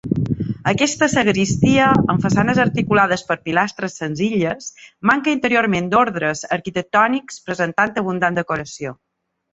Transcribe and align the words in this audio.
Aquesta 0.69 1.07
sagristia, 1.15 1.89
amb 2.13 2.23
façanes 2.23 2.61
articulades 2.63 3.25
per 3.27 3.37
pilastres 3.49 3.99
senzilles, 4.03 4.71
manca 5.11 5.35
interiorment 5.37 5.93
d'ordres 5.93 6.43
arquitectònics, 6.59 7.39
presentant 7.51 7.99
abundant 8.05 8.41
decoració. 8.45 8.97